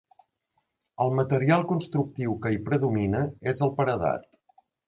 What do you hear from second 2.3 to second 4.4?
que hi predomina és el paredat.